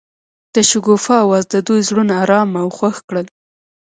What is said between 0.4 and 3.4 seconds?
د شګوفه اواز د دوی زړونه ارامه او خوښ کړل.